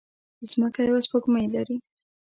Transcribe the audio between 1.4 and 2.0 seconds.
لري